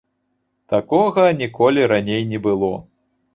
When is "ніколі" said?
1.41-1.85